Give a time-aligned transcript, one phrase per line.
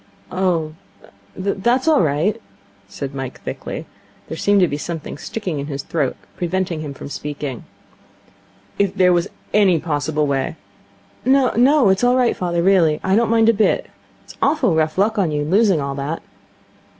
[0.31, 0.73] 'Oh,
[1.37, 2.41] that's all right,'
[2.87, 3.85] said Mike thickly.
[4.27, 7.65] There seemed to be something sticking in his throat, preventing him from speaking.
[8.79, 10.55] 'If there was any possible way'
[11.23, 12.99] 'No, it's all right, father, really.
[13.03, 13.91] I don't mind a bit.
[14.23, 16.23] It's awfully rough luck on you losing all that.'